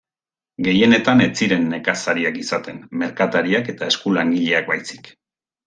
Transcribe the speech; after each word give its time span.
Gehienetan 0.67 1.21
ez 1.25 1.27
ziren 1.41 1.67
nekazariak 1.73 2.41
izaten, 2.45 2.81
merkatariak 3.05 3.71
eta 3.77 3.91
eskulangileak 3.95 4.73
baizik. 4.75 5.13